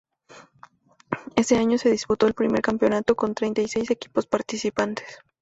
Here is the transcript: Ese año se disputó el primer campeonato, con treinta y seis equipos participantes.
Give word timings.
Ese 1.35 1.57
año 1.57 1.77
se 1.77 1.91
disputó 1.91 2.25
el 2.25 2.33
primer 2.33 2.63
campeonato, 2.63 3.15
con 3.15 3.35
treinta 3.35 3.61
y 3.61 3.67
seis 3.67 3.91
equipos 3.91 4.25
participantes. 4.25 5.19